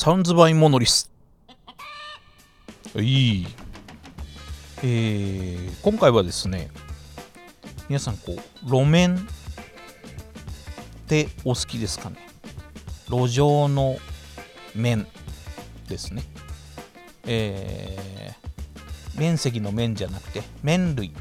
[0.00, 1.10] サンズバイモノリス。
[2.94, 3.46] いい。
[4.84, 6.70] えー、今回はですね、
[7.88, 9.18] 皆さん、こう、路面っ
[11.08, 12.16] てお好きですかね？
[13.08, 13.96] 路上の
[14.72, 15.04] 面
[15.88, 16.22] ですね。
[17.26, 21.12] えー、面積の面じゃなくて、麺類。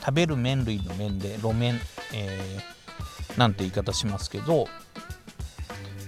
[0.00, 1.78] 食べる麺類の面で、路面、
[2.12, 4.66] えー、なんて言い方しますけど、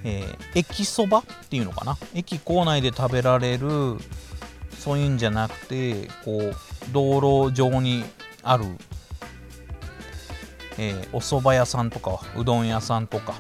[0.05, 1.97] えー、駅そばっていうのかな？
[2.15, 3.97] 駅構内で食べられる
[4.79, 6.55] そういうんじゃなくてこう
[6.93, 8.05] 道路上に
[8.43, 8.65] ある、
[10.79, 13.35] えー、お蕎麦屋さんとかうどん屋さんとか、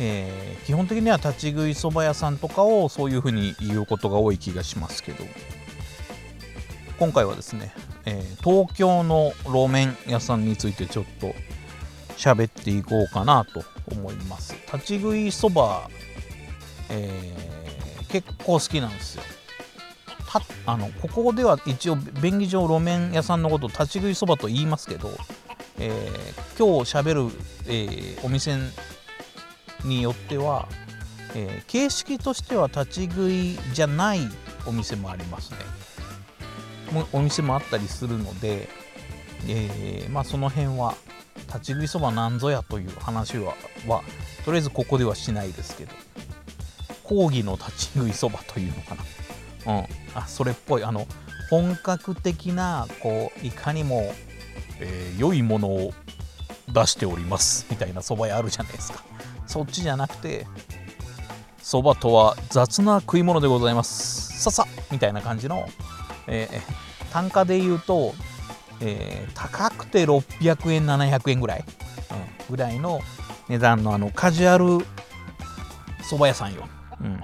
[0.00, 5.24] えー、基本的には立ち食いそば屋さんとかをそういうふうに言うことが多い気がしますけど。
[6.98, 7.72] 今回はですね、
[8.04, 11.34] え東京の路面屋さんについてちょっと
[12.18, 14.54] 喋っていこうかなと思います。
[14.72, 15.90] 立ち食いそば、
[16.88, 19.22] えー、結構好きなんですよ。
[20.26, 25.10] たあのここでは一応便宜上路面屋さんのことを立ち食いそばと言いますけど、
[25.78, 27.22] えー、今日しゃべる、
[27.66, 28.56] えー、お店
[29.84, 30.68] によっては、
[31.34, 34.20] えー、形式としては立ち食いじゃない
[34.66, 35.58] お店もありますね。
[37.12, 38.68] お店もあったりするので、
[39.48, 40.94] えー、まあその辺は
[41.52, 43.54] 立ち食いそばなんぞやという話は
[43.86, 44.02] は
[44.44, 45.92] とりあえずここではしないですけど。
[47.10, 48.94] 講義の立ち食いそばというのか
[49.66, 49.80] な。
[49.80, 49.84] うん。
[50.14, 50.84] あそれっぽい。
[50.84, 51.08] あの
[51.50, 54.14] 本格的なこういかにも、
[54.78, 55.92] えー、良いものを
[56.68, 59.02] 出しておりますみたいなそば屋あるじゃないですか。
[59.48, 60.46] そっちじゃなくて
[61.60, 64.40] そばとは雑な食い物でございます。
[64.40, 65.68] ささみたいな感じの、
[66.28, 68.14] えー、単価で言うと
[68.80, 71.64] えー、高くて600円700円ぐらい、
[72.48, 73.00] うん、ぐらいの
[73.48, 74.64] 値段のあのカジュアル
[76.02, 76.68] 蕎麦屋さんよ、
[77.00, 77.20] うん、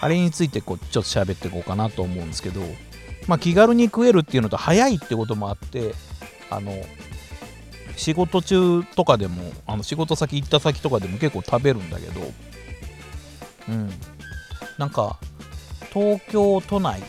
[0.00, 2.60] あれについてこうちょっと喋っていこうかなと思うんですけど、
[3.26, 5.94] まあ、気軽に食えるっていうのと早いってこともあって
[6.50, 6.72] あの
[7.96, 12.20] 仕事中とかでもあの仕事先行った先とかでも結構食べるんだけど
[13.68, 13.90] うん。
[14.78, 15.18] なんか
[15.92, 17.02] 東京都内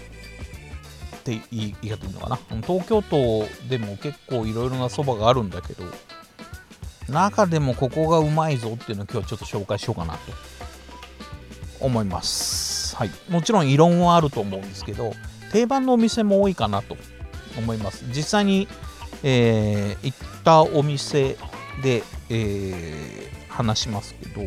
[1.24, 2.38] って言い方いいのかな？
[2.62, 5.86] 東京都でも結構いろいろなそばがあるんだけど
[7.08, 10.20] 中でもここがうまいぞっていうのを今日はちょっと紹介しようかなと
[11.80, 12.96] 思います。
[12.98, 13.12] はい。
[13.30, 15.14] もちろん異論はあると思うんですけど
[15.52, 16.98] 定番のお店も多いかなと
[17.58, 18.06] 思います。
[18.10, 18.68] 実際に、
[19.24, 21.38] えー、行ったお店
[21.82, 24.42] で、えー、話しますけど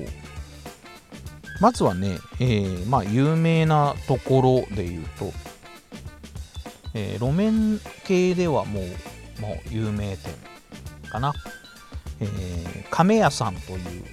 [1.60, 5.32] まずはね、えー、まあ有名なところで言うと
[6.98, 10.32] えー、路面系ではもうもう有名店
[11.10, 11.34] かな、
[12.20, 14.04] えー、亀屋さんという、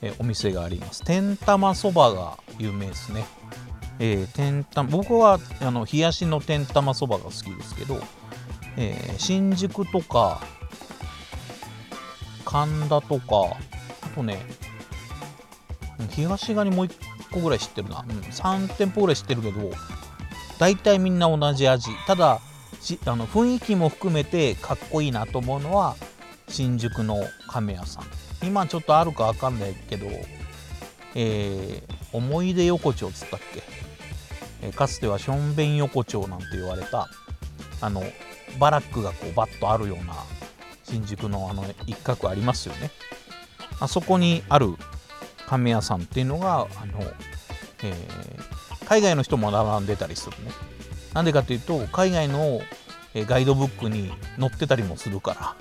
[0.00, 1.04] えー、お店があります。
[1.04, 3.26] 天玉そばが有名ですね、
[3.98, 8.00] えー、天玉僕はあの冷やしの天玉そばが好きですけど、
[8.78, 10.40] えー、新宿とか
[12.46, 13.58] 神田とか
[14.00, 14.40] あとね
[16.08, 16.94] 東側にもう1
[17.30, 19.70] 個ぐらい知ってるな、うん、3店舗ぐらい知ってるけど
[20.62, 21.90] 大体みんな同じ味。
[22.06, 25.96] ただあの雰囲気も含めてかっこいいなと思うのは
[26.46, 28.04] 新宿の亀屋さん。
[28.46, 30.06] 今ちょっとあるか分かんないけど、
[31.16, 33.64] えー、思い出横丁っつったっけ、
[34.62, 37.08] えー、かつてはしょんべん横丁なんて言われた
[37.80, 38.04] あの
[38.60, 40.14] バラックがこうバッとあるような
[40.84, 42.92] 新宿のあの一角ありますよね。
[43.80, 44.76] あそこにある
[45.48, 47.00] 亀屋さんっていうのがあの、
[47.82, 48.51] えー、
[48.92, 50.52] 海外の人も並んでたりするね。
[51.14, 52.60] なんでかっていうと、海外の
[53.14, 55.56] ガイドブックに載ってたりもするか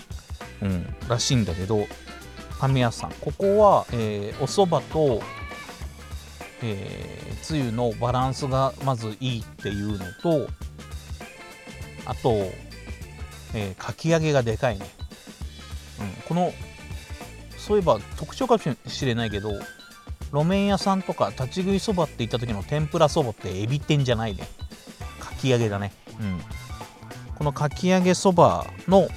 [0.62, 1.88] ら、うん、らしいんだけど、
[2.60, 5.24] 神谷さん、ここは、えー、お蕎麦と、
[6.62, 10.50] えー、つゆのバランスがまずいいっていうのと、
[12.06, 12.34] あと、
[13.54, 14.86] えー、かき揚げがでかいね。
[16.02, 16.52] うん、この、
[17.58, 19.54] そういえば特徴かもしれないけど、
[20.32, 24.48] 路面屋さんとか立ち食いそばって言った時の天ぷらそばってエビ天じゃないね。
[25.20, 25.92] かき揚げだね。
[26.20, 26.42] うん。
[27.36, 29.08] このかき揚げそばの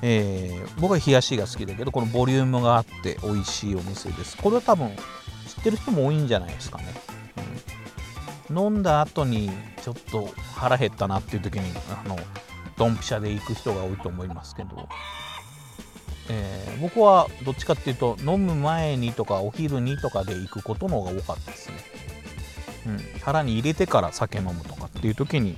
[0.00, 4.36] えー、僕は冷やしが好きだけどこのボリュームがあって美味しいお店です。
[4.36, 6.84] これは多分知ってる人も多いんじゃないですかね、
[8.48, 9.50] うん、飲んだ後に
[9.82, 12.16] ちょっと腹減ったなっていう時にあの
[12.76, 14.88] ドンピシャで行く人が多いと思いますけど。
[16.30, 21.76] えー、僕はどっちかっていうと飲む前にとかお昼にとかで行くことの方が多かったですね、
[22.86, 25.56] うん、腹に入れてから酒飲むとかっていう時に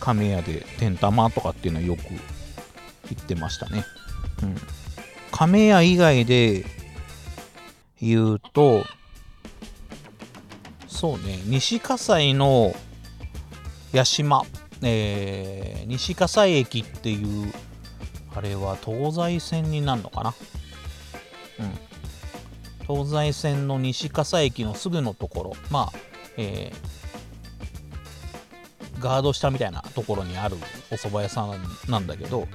[0.00, 2.02] 亀屋で天玉とかっていうのはよく
[3.10, 3.84] 行ってましたね、
[4.42, 4.56] うん、
[5.30, 6.64] 亀屋以外で
[8.00, 8.84] 言うと
[10.98, 11.38] そうね。
[11.44, 12.74] 西葛西の
[13.94, 14.42] 八島、
[14.82, 17.52] えー、西葛西駅っていう
[18.34, 20.34] あれは東西線になるのかな？
[21.60, 21.78] うん。
[22.86, 25.52] 東西線の西葛西駅のすぐのところ。
[25.70, 25.98] まあ
[26.36, 30.56] えー、ガード下みたいなところにある
[30.90, 32.48] お蕎麦屋さんなんだけどこ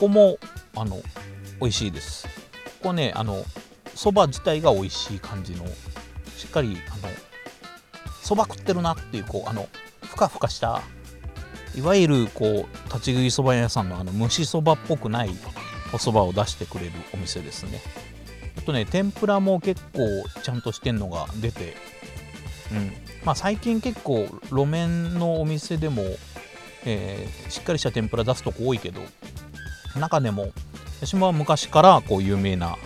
[0.00, 0.38] こも
[0.74, 1.02] あの
[1.60, 2.26] 美味しいです。
[2.82, 3.44] ここねあの
[3.94, 5.66] 蕎麦自体が美味しい感じの
[6.36, 7.12] しっかりあの
[8.22, 9.68] 蕎麦食ってるなっていうこうあの
[10.02, 10.80] ふかふかした
[11.76, 15.30] いわゆるこう立ち食い蕎麦屋さんのあの蒸し蕎麦っぽくない
[15.92, 17.80] お蕎麦を出してくれるお店ですね。
[18.58, 20.00] あとね天ぷらも結構
[20.42, 21.76] ちゃんとしてんのが出て。
[22.72, 22.92] うん。
[23.24, 26.02] まあ最近結構路面のお店でも、
[26.84, 29.00] えー、しっかりした天ぷら出すとこ多いけど
[29.98, 30.48] 中でも
[31.00, 32.76] 私も昔からこう有名な、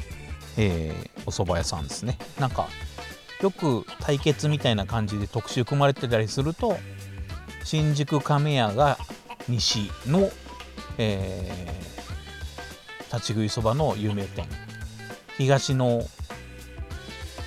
[0.56, 2.18] えー、お蕎麦屋さんですね。
[2.40, 2.68] なんか
[3.40, 6.78] よく対決みたいな感じで特集組まれてたりすると
[7.64, 8.98] 新宿亀屋が
[9.48, 10.30] 西の、
[10.98, 14.46] えー、立ち食いそばの有名店。
[15.36, 16.04] 東の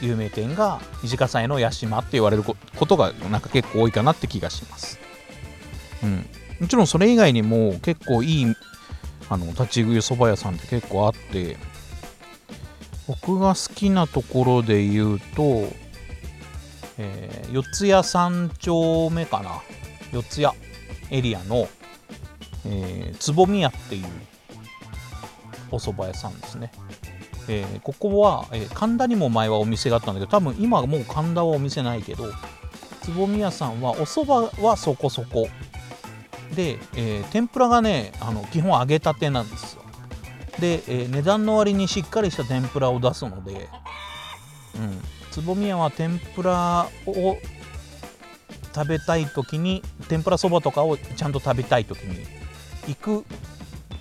[0.01, 2.55] 有名店が西葛西の八島って言われるこ
[2.85, 4.99] とがなんか結構多いかなって気がします。
[6.03, 6.25] うん、
[6.59, 8.55] もちろんそれ以外にも結構いい
[9.29, 11.57] あの立ち食いそば屋さんって結構あって
[13.07, 15.69] 僕が好きなところで言うと、
[16.97, 19.61] えー、四谷三丁目かな。
[20.21, 20.55] 四谷
[21.09, 21.67] エリアの、
[22.65, 24.05] えー、つぼみ屋っていう
[25.71, 26.71] お蕎麦屋さんですね。
[27.49, 32.25] えー、ここは、えー、神田にも前はお店があったんだけど多分今はもう神田はお店ないけど
[33.01, 35.47] つぼみ屋さんはお蕎麦はそこそこ。
[36.55, 39.83] で、えー、天ぷらがねあの基本揚げたてなんですよ。
[40.59, 43.69] で、え、値段の割にしっかりした天ぷらを出すので、
[44.75, 47.37] うん、つぼみ屋は天ぷらを
[48.77, 52.27] 食べたい時に天ぷらそばとかをちゃんと食べたい時に
[52.87, 53.25] 行く、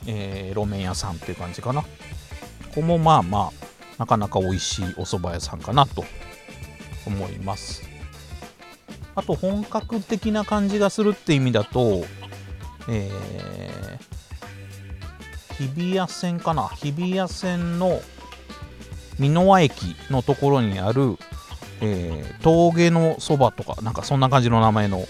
[0.06, 1.80] えー、路面屋さんっていう感じかな。
[1.80, 1.88] こ
[2.74, 3.52] こもまあまあ
[3.96, 6.04] なかなか美味しいお蕎麦屋さんかなと
[7.06, 7.88] 思います。
[9.14, 12.04] あと本格的な感じがするって意味だと
[12.88, 16.68] えー、日比谷線かな。
[16.68, 18.00] 日比谷線の
[19.18, 21.16] 美濃和駅のところにある、
[21.80, 25.08] えー、峠のそばとかなんかそんな感じの名前のちょっ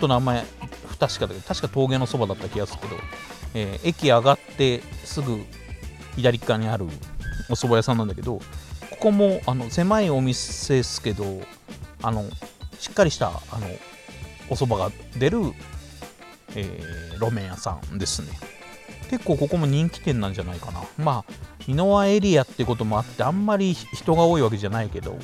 [0.00, 0.44] と名前
[0.86, 2.96] 不確かだけど確か峠のそばだった気がするけど、
[3.54, 5.44] えー、駅上がってすぐ
[6.16, 6.86] 左側にある
[7.50, 8.40] お蕎麦屋さんなんだけど
[8.90, 11.24] ここもあの狭いお店ですけど
[12.02, 12.24] あの
[12.78, 13.66] しっかりしたあの
[14.48, 15.38] お蕎麦が出る、
[16.54, 18.28] えー、路面屋さんですね。
[19.10, 20.82] 結構ここも人気店なんじゃないかな。
[20.98, 21.32] まあ
[21.66, 25.18] 美濃和エリアってこともあってあんまり人が多いわけじゃないけど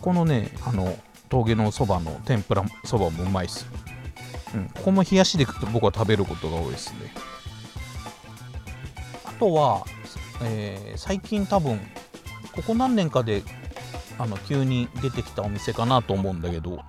[0.00, 0.96] このねあの
[1.28, 3.66] 峠のそばの天ぷらそばもうまいっす
[4.52, 7.14] うん、ここも冷やしで僕は食べることが多いですね。
[9.24, 9.84] あとは
[10.42, 11.78] えー、最近多分
[12.52, 13.42] ここ何年かで
[14.18, 16.80] あの急に出てきたお店かなと思うんだけど、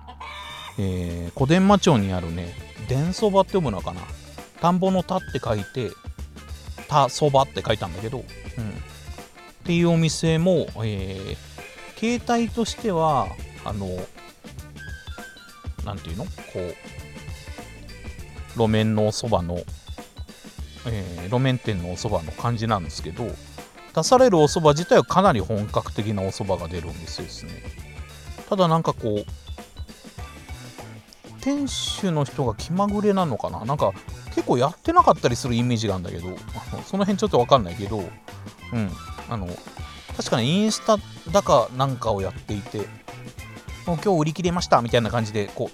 [0.78, 2.54] えー、小伝馬町にあるね
[2.88, 4.00] 伝そばって読むのかな。
[4.60, 5.90] 田んぼの田って書いて
[6.88, 8.24] 田そばって書いたんだけど、うん、っ
[9.64, 11.36] ていうお店も、えー、
[12.02, 13.28] 携帯としては
[13.64, 13.86] あの
[15.84, 16.24] なんていうの？
[16.24, 16.74] こう
[18.58, 19.60] 路面のおそばの
[20.84, 23.28] えー、路面店のお蕎麦の感じなんですけど
[23.94, 27.52] 出されるお蕎麦自体はかなり本格的なお蕎麦が出るお店ですね。
[28.50, 29.24] ただなんかこう
[31.40, 33.64] 店主の人が気まぐれなのかな？
[33.64, 33.92] なんか
[34.34, 36.36] 結構やってなかったりするイメージがあるんだけど
[36.84, 38.02] その辺ちょっと分かんないけどう
[38.76, 38.90] ん。
[39.30, 39.46] あの
[40.16, 40.96] 確かにインスタ
[41.30, 42.78] だかなんかをやっていて
[43.86, 45.70] もう今日売り切れましたみたいな感じでこ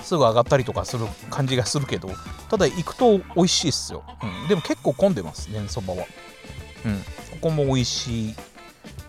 [0.00, 2.10] うすぐ上がったりとかする感じがするけど
[2.50, 6.04] ただ行くと美味しいっすよ、うん、でも結構混んでますねそばは。
[6.84, 6.98] うん。
[7.42, 8.34] ここも美味しい、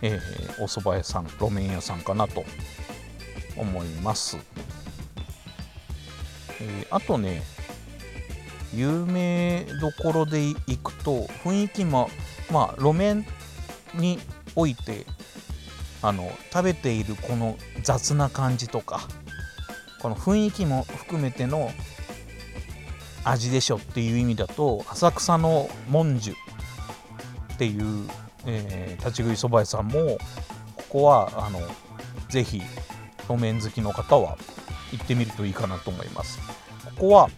[0.02, 2.44] えー、お蕎麦屋さん路面屋さんかなと
[3.56, 4.38] 思います、
[6.60, 7.44] えー、あとね
[8.74, 12.10] 有名どころで行くと雰囲気も
[12.52, 13.26] まあ路面
[13.94, 14.20] に
[14.56, 15.06] おいて
[16.04, 19.02] あの食べているこの雑な感じとか
[20.02, 21.72] この雰囲気も含めての
[23.24, 26.34] 味でしょっていう意味だと浅草の文殊
[27.54, 28.08] っていう、
[28.46, 30.18] えー、立ち食いそば屋さんも
[30.76, 31.62] ここはあの
[32.30, 32.62] ぜひ
[33.30, 34.38] 路面好きの方は
[34.92, 36.40] 行ってみるといいかなと思います。
[36.98, 37.30] ここは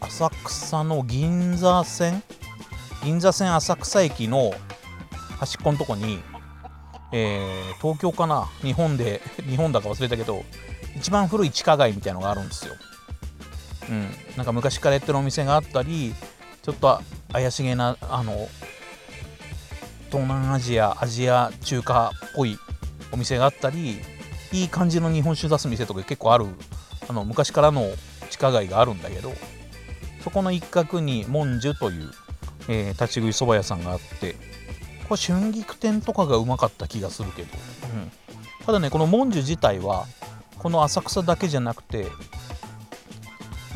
[0.00, 2.22] 浅草の銀座線？
[3.04, 4.52] 銀座線浅草駅の
[5.38, 6.18] 端っこのとこに、
[7.12, 8.46] えー、東京かな？
[8.62, 10.44] 日本で 日本だか忘れたけど
[10.96, 12.74] 一番古い地下街みたいのがあるんですよ。
[13.88, 16.12] うん、なんか昔からやってるお店があったり
[16.62, 17.00] ちょっと
[17.32, 18.48] 怪しげなあの
[20.10, 22.58] 東南アジアアジア中華っぽい
[23.12, 24.00] お店があったり
[24.52, 26.46] いい感じの日本酒出す店とか結構ある
[27.08, 27.90] あの昔からの
[28.30, 29.32] 地下街があるんだけど
[30.24, 32.10] そこの一角にモンジュという、
[32.68, 34.34] えー、立ち食いそば屋さんがあって
[35.08, 37.48] これ春菊店とかがうまかった気がするけど、
[37.94, 38.10] うん、
[38.64, 40.06] ただねこのモンジュ自体は
[40.58, 42.06] この浅草だけじゃなくて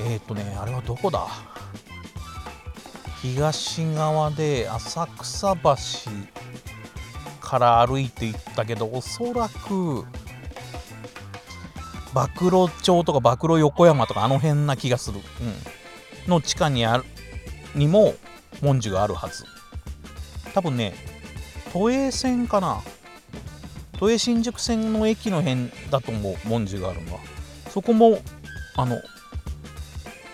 [0.01, 1.29] えっ、ー、とねあれはどこだ？
[3.23, 5.71] 東側で浅草橋
[7.41, 10.05] から歩いていったけどおそらく
[12.13, 15.21] 暴露町とか暴露横山とかあの辺な気がする、
[16.27, 17.05] うん、の地下にある
[17.75, 18.15] にも
[18.63, 19.45] 文殊があるはず。
[20.55, 20.95] 多分ね
[21.73, 22.83] 都営線かな？
[23.99, 27.21] 都営新宿線の駅の辺だと思う文殊があるのは。
[27.71, 28.19] そこも
[28.77, 28.97] あの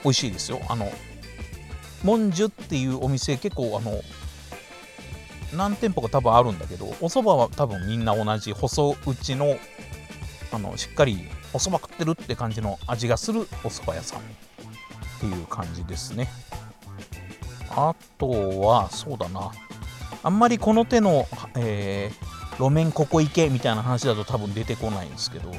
[0.04, 0.60] 美味しいですよ。
[0.68, 0.90] あの
[2.04, 4.00] 文殊っていうお店結構あの
[5.54, 9.56] 何店舗か多分あるんだけどお蕎麦は多分みんな同じ細打ちの
[10.52, 14.22] あのしっかりお蕎麦食ってるって感じの味がするお蕎麦屋さんっ
[15.20, 16.28] ていう感じですね。
[17.70, 19.50] あとはそうだな。
[20.26, 25.52] あんまりこの手の、えー、路面ここ行けみたいな話だと多分出てこないんですけど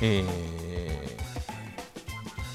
[0.00, 0.24] え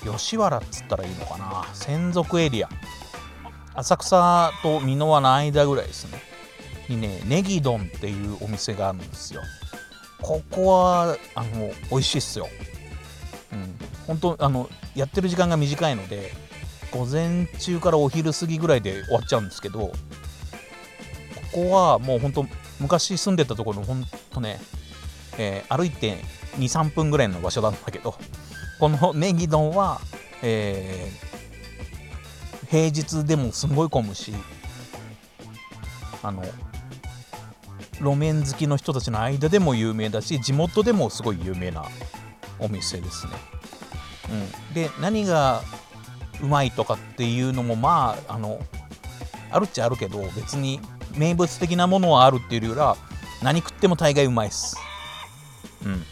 [0.01, 1.65] ー、吉原っつったらいいのかな？
[1.73, 2.69] 専属エリア。
[3.75, 6.21] 浅草と箕輪の間ぐらいですね。
[6.89, 9.41] にねネギ丼っていうお店があるんですよ。
[10.21, 12.49] ここはあの美味しいっすよ。
[13.53, 16.33] うん、本当あのやってる時間が短いので
[16.91, 19.93] 午前中からお昼過ぎぐらいで終わっちゃうんですけど
[21.57, 22.45] こはもう本当
[22.79, 24.59] 昔住んでたところの本当ね、
[25.39, 26.17] えー、歩いて
[26.57, 28.15] 23分ぐらいの場所なんだけど
[28.79, 29.99] このネギ丼は、
[30.43, 34.33] えー、平日でもすごい混むし
[36.21, 36.43] あの
[37.99, 41.85] 路面好きの人たちの間でも有名だし地元でもすごい有名な
[42.59, 43.33] お店ですね。
[44.29, 45.63] うん、で何が
[46.41, 48.59] うまいとかっていうのもまああの
[49.49, 50.79] あるっちゃあるけど別に
[51.17, 52.97] 名物的なものはあるっていうよりは
[53.41, 54.77] 何食っても大概うまいっす。
[55.85, 56.03] うん、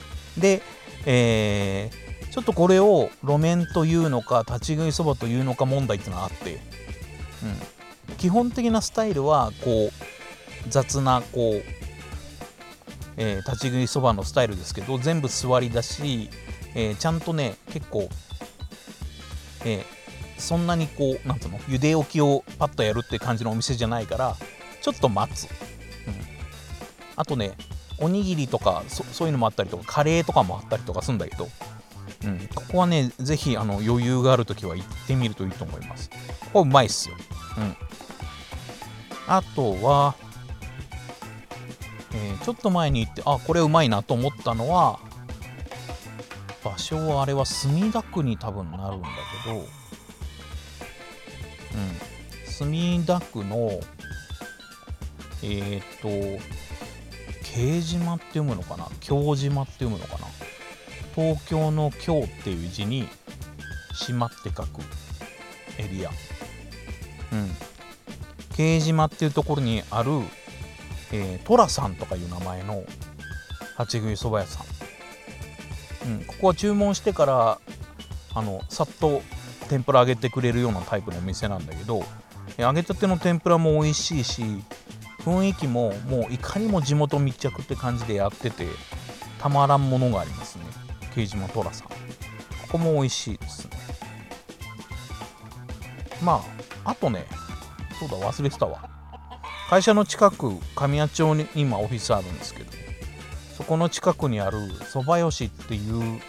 [0.41, 0.61] で、
[1.05, 6.59] えー、ちょっとこれを路面というのか立ち食いそばというのか問題っていうのがあって、
[8.09, 11.63] うん、基本的なスタイルはこう雑なこう、
[13.17, 16.29] えー、立ち食いそばのスタイルですけど全部座りだし、
[16.75, 18.09] えー、ちゃんとね結構、
[19.63, 19.83] えー、
[20.37, 24.35] そんなにこうなんつうの茹で置きをパッとやるって感じのお店じゃないから
[24.85, 25.49] ちょっと待つ、うん、
[27.15, 27.57] あとね
[27.97, 31.49] おにぎりとかそういうのもあったりとかカレーとかもあったりとかするんだけど、
[32.23, 36.11] うん、ここはねぜひあの余裕がある時は行ってみるといいと思います。
[36.53, 37.15] これうまいっすよ、
[37.57, 37.75] うん、
[39.27, 40.13] あとは
[42.13, 44.99] えー、ちょっと前に行ってあこれうまいなと思ったのは
[46.63, 49.07] 場所はあれは墨田区に多分なるんだ
[49.43, 49.65] けど、うん、
[52.45, 53.71] 墨田区の
[55.45, 56.43] えっ、ー、と
[57.43, 58.87] 京島って読むのかな？
[58.99, 60.27] 京島って読むのかな？
[61.15, 63.07] 東京の京っていう字に
[63.93, 64.81] 島って書く
[65.77, 66.09] エリア。
[66.09, 67.51] うん。
[68.55, 70.09] 京島っていうところにある
[71.11, 72.83] えー、トラさんとかいう名前の
[73.79, 74.63] 立ち食いそば屋さ
[76.07, 77.59] ん、うん、ここは注文してから
[78.33, 79.21] あのさっと
[79.69, 82.03] 天ぷら揚げてくれるようなタイプのお店なんだけど
[82.57, 84.43] 揚げたての天ぷらも美味しいし
[85.25, 88.67] 雰囲気ももういかにも地元密着って感じでやってて
[89.39, 90.65] たまらんものがありますね。
[91.15, 91.87] 刑島トラさん。
[91.87, 91.93] こ
[92.73, 93.77] こも美味しいですね。
[96.21, 96.43] ま
[96.83, 97.25] ああとね
[97.99, 98.87] そうだ忘れてたわ。
[99.67, 102.71] 会社の近く神谷町に今オフィスあるんですけど
[103.57, 104.59] そこの近くにある
[104.91, 106.21] そばよしっていう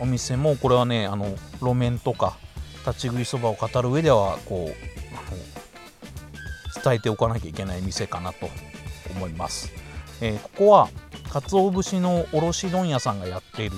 [0.00, 1.26] お店もこれはねあの
[1.60, 2.38] 路面とか
[2.86, 4.89] 立ち食いそばを語る上ではこう
[6.82, 8.48] 伝えておかなきゃいけない店かなと
[9.14, 9.72] 思います、
[10.20, 10.88] えー、ここは
[11.30, 13.76] 鰹節の卸問屋さんがやっている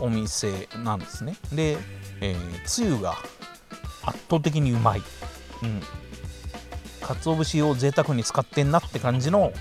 [0.00, 1.34] お店なんですね。
[1.52, 1.78] で、
[2.20, 3.14] えー、つゆが
[4.04, 5.02] 圧倒的にうまい、
[5.62, 5.80] うん、
[7.00, 9.52] 鰹節を贅沢に使ってんなって感じの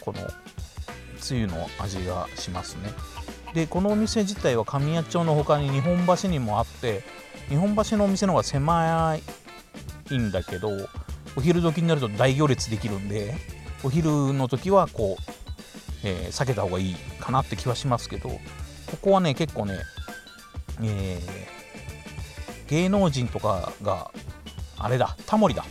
[0.00, 0.20] この
[1.20, 2.90] つゆの味がしますね。
[3.54, 7.02] でこのお店自体は神谷町の他に日本橋にもあって
[7.48, 9.16] 日本橋のお店の方が狭
[10.10, 10.70] いんだけど
[11.36, 13.34] お昼時になると大行列できるんで
[13.84, 15.32] お昼の時はこう
[16.04, 18.38] えー、避けた方がいいかなって気はしますけどこ
[19.00, 19.78] こはね結構ね、
[20.82, 24.10] えー、芸能人とかが
[24.78, 25.64] あれだタモリだ、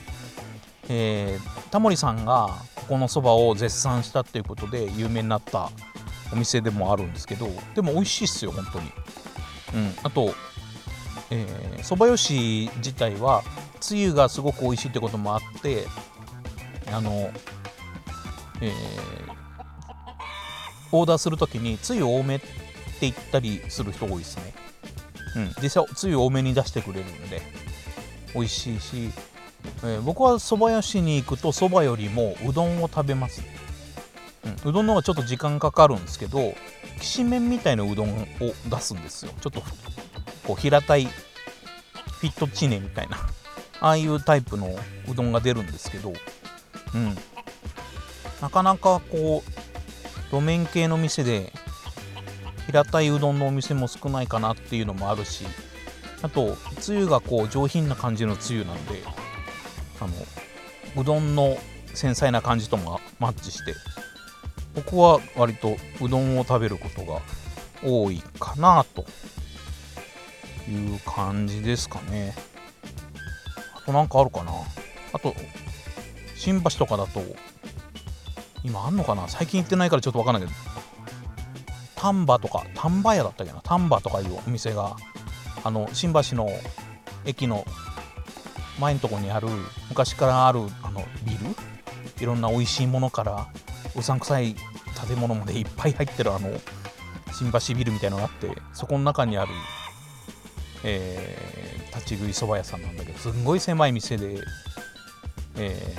[0.89, 5.69] えー、タモリさんがここのそばを絶賛したっていうことで有名になった
[6.33, 8.91] お店でもあるんですけどでも美味しいっすよ本当に。
[9.73, 10.33] うんあと
[11.81, 13.41] そば、えー、よし自体は
[13.81, 15.85] つゆがすごく美味しいってこともあって
[16.93, 17.31] あの、
[18.61, 18.73] えー、
[20.91, 22.47] オーダーするときにつゆ多めって
[23.01, 24.53] 言ったりする人多いですね。
[25.35, 25.55] うん。
[25.61, 27.41] 実際つゆ多めに出してくれるんで
[28.33, 29.09] 美味しいし、
[29.83, 33.41] えー、僕は蕎麦屋しに行くと蕎麦よりもうどんを食べます、
[34.45, 36.53] うん、うどんの方がちょっと時間かかるんですけど
[36.99, 38.27] きしめんみたいなうどんを
[38.69, 39.31] 出すんですよ。
[39.41, 39.61] ちょっと
[40.45, 43.17] こう平たいフィットチネみたいな。
[43.81, 44.73] ああいうタイプの
[45.11, 46.13] うどんが出るんですけど
[46.93, 47.17] うん。
[48.41, 51.51] なかなかこう路面系の店で
[52.67, 55.45] 平たいうどんのお店も少ないかなっていうのもあるし
[56.21, 59.01] あとつゆがこう上品な感じのつゆなんで
[59.99, 61.57] あのうどんの
[61.93, 63.75] 繊細な感じともマッチして
[64.73, 67.21] 僕は割とうどんを食べることが
[67.83, 69.05] 多いかなと
[70.69, 72.33] いう感じですかね。
[73.91, 74.51] となんかあるかな。
[75.13, 75.35] あと
[76.35, 77.21] 新橋とかだと
[78.63, 79.27] 今あんのかな。
[79.27, 80.53] 最近行ってないからちょっとわかんないけど
[81.95, 83.61] 丹波とか丹波屋だったっけな。
[83.61, 84.95] 丹波とかいうお店が
[85.63, 86.49] あの新橋の
[87.25, 87.65] 駅の
[88.79, 89.47] 前のとこにある
[89.89, 91.55] 昔からあるあのビル？
[92.23, 93.47] いろんな美味しいものから
[93.95, 94.55] うさんくさい
[95.07, 96.49] 建物までいっぱい入ってるあの
[97.33, 99.51] 新橋ビルみたいなのがあってそこの中にある、
[100.83, 101.70] え、
[102.11, 104.41] 立ち食いそば屋さんなんだけどすんごい狭い店で、
[105.57, 105.95] え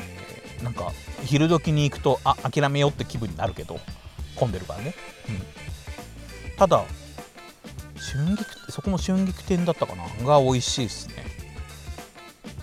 [0.59, 0.92] ー、なんか
[1.25, 3.81] 昼時に行くとあ諦めようって気分になるけど
[4.37, 4.95] 混んでるからね、
[5.28, 6.85] うん、ただ
[7.95, 10.04] 春菊そこも春菊店だったかな？
[10.26, 11.15] が美味しいですね。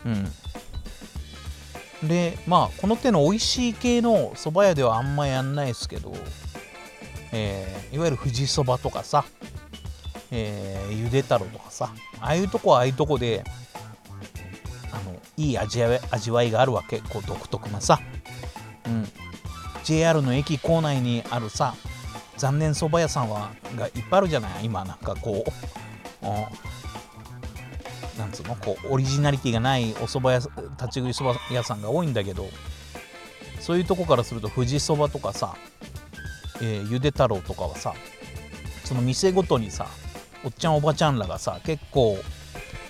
[0.06, 2.08] うん。
[2.08, 6.14] でまあこの手の美味しい系の蕎麦屋ではあんまやんないですけど、
[7.32, 9.26] えー、いわゆる富士そばとかさ、
[10.32, 13.44] えー、ゆで太郎とかさああいうとこはああいうとこで
[14.92, 17.00] あのいい味味わいがあるわけ。
[17.00, 18.00] こう独特なさ、
[18.86, 19.08] うん、
[19.84, 21.76] JR の駅構内にあるさ
[22.38, 24.66] 残念そば屋さんはがいっぱいあるじゃない？
[24.66, 25.44] 今なんかこ
[26.22, 26.26] う
[28.20, 28.56] なんつうの？
[28.56, 32.48] こうオリジナリティがないお蕎麦屋立ち食いそば屋さんが多いんだけど
[33.60, 35.56] そういうとこからすると富士そばとかさ、
[36.62, 37.94] えー、ゆで太郎とかはさ
[38.86, 39.88] その店ごとにさ
[40.44, 42.18] おっちゃんおばちゃんらがさ結構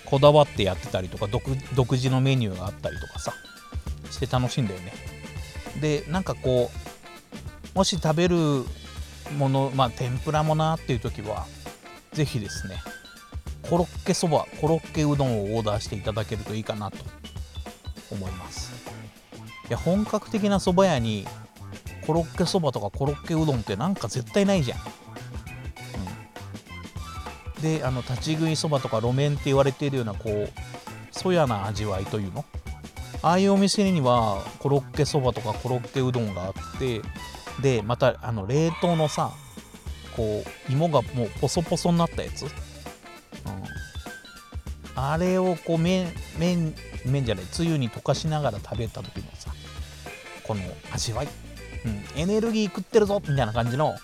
[0.04, 3.32] こだわってやってたりとか独自のメニューがあったりとかさ
[4.10, 4.92] して楽しいんだよね。
[5.80, 6.70] でなんかこ
[7.74, 8.36] うもし食べる
[9.38, 11.46] ものまあ天ぷらもなっていう時は
[12.12, 12.76] 是非ですね
[13.62, 16.98] コロッケそばコロッケうどんをオーダーしていただけるといいかなと
[18.10, 18.72] 思います。
[19.68, 21.24] いや本格的なそば屋に
[22.04, 24.78] コロッケそばとかコロッケうどんってなんか絶対ないじゃ、ん、
[27.62, 30.50] であの立ち食いそばとか路面って言われているようなこう
[31.10, 32.44] そやな味わいというの？
[33.22, 37.02] ああいうお店にはコロッケそばとかコロッケうどんがあって
[37.60, 39.32] でまたあの冷凍のさ
[40.16, 42.50] こう芋がもうポソポソになったやつ、うん、
[44.94, 49.52] あれをこう麺麺麺じゃないつゆに溶かしながら食べた時のさ
[50.46, 51.28] この味わい、
[51.84, 53.94] うん、エネルギー食ってるぞみたいな感じの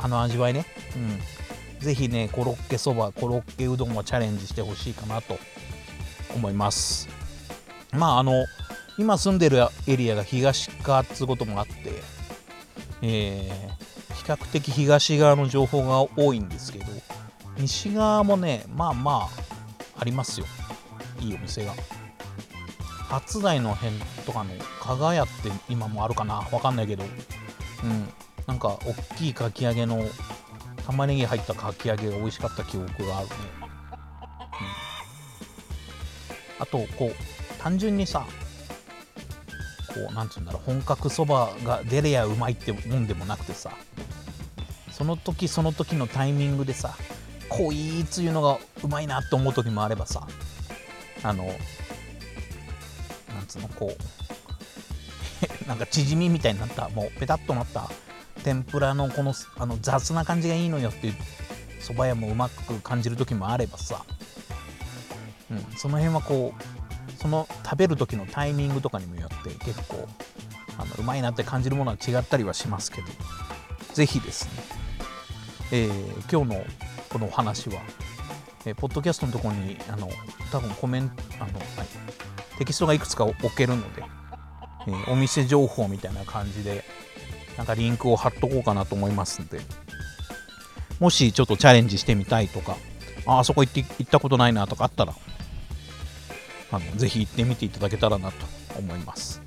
[0.00, 0.64] あの味わいね、
[0.96, 1.18] うん、
[1.84, 5.38] ぜひねコロッケそばコロッケうどんはチャレンジしてほしいかなと
[6.34, 7.08] 思います。
[7.92, 8.46] まああの
[8.98, 11.74] 今住んでるエリアが東側っつうこともあって
[13.02, 16.86] えー、比較的東側の情報が多いんですけど
[17.58, 20.46] 西側もねまあまあありますよ。
[21.20, 21.74] いいお店が。
[23.10, 26.36] 初台の辺とかの加賀屋って今もあるかな？
[26.50, 27.04] わかんないけど。
[27.84, 28.08] うん。
[28.46, 30.02] なんか大きいかき揚げの
[30.86, 33.34] 玉ねぎ入ったかき揚げが美味しかった記憶があるね、
[36.58, 38.26] うん、あとこう単純にさ
[39.94, 43.70] こうなんつうんだろう本格そばが出れやうまいってもんでもなくてさ
[44.90, 46.94] その時その時のタイミングでさ
[47.48, 50.26] 濃いっつゆのがうまいなって思う時もあればさ
[51.22, 51.54] あのなん
[53.46, 53.92] つうのこ
[55.64, 57.88] う なんか縮みみたいになったもうペタッとなった
[58.44, 61.14] 天ぷらのこのあの雑な感じがいいのよっていう
[61.80, 64.04] 蕎麦屋もうまく感じる時もあればさ、
[65.50, 70.06] うん、その辺はこうその食べる時のタイミングとかにもよって結構
[70.78, 73.08] あのうまいなって感じるものは違ったりはしますけど。
[73.94, 74.50] ぜひですね、
[75.70, 76.64] えー、今日の
[77.08, 77.80] このお話は、
[78.66, 80.08] えー、ポッドキャストのところにあの
[80.50, 84.02] 多分コメントあの、はい、テキストがいくつか置けるので、
[84.88, 86.83] えー、お店情報みたいな感じで
[87.56, 89.60] なんかリンクを貼っとこうかなと思いますんで。
[91.00, 92.76] もしちょっとチャレンジしてみたいとか
[93.26, 95.14] ああそこ行って行ったことないなとかあったら
[96.70, 98.46] あのぜひ行ってみていただけたらなと
[98.78, 99.42] 思います。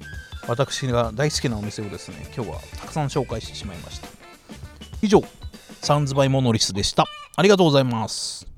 [0.48, 4.08] 私が大好きなお店をですね今日はたくさん紹介してしまいました。
[5.02, 5.24] 以上
[5.82, 7.06] サンズバイモノリスでした。
[7.36, 8.57] ありがとうございます。